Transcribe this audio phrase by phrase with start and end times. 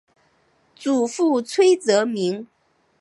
[0.75, 2.47] 祖父崔则明。